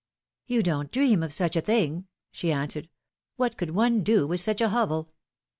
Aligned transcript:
^^You 0.49 0.63
don't 0.63 0.91
dream 0.91 1.21
of 1.21 1.31
such 1.31 1.55
a 1.55 1.61
thing!" 1.61 2.07
she 2.31 2.51
answered. 2.51 2.89
What 3.35 3.55
could 3.55 3.69
one 3.69 4.01
do 4.01 4.25
with 4.25 4.39
such 4.39 4.59
a 4.59 4.69
hovel?" 4.69 5.11